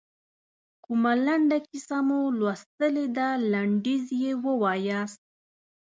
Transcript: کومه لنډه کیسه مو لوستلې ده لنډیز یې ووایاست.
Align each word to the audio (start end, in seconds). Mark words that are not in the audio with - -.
کومه 0.85 1.13
لنډه 1.25 1.57
کیسه 1.67 1.97
مو 2.07 2.19
لوستلې 2.39 3.05
ده 3.17 3.27
لنډیز 3.51 4.05
یې 4.21 4.31
ووایاست. 4.45 5.21